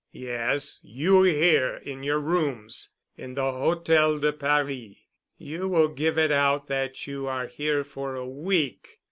[0.13, 4.95] "Yes—you—here in your rooms in the Hôtel de Paris.
[5.37, 8.97] You will give it out that you are here for a week.